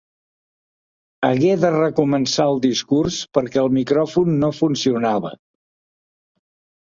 Hagué 1.27 1.51
de 1.63 1.69
recomençar 1.75 2.47
el 2.53 2.61
discurs 2.63 3.19
perquè 3.37 3.61
el 3.65 3.69
micròfon 3.75 4.33
no 4.45 4.49
funcionava. 4.61 5.33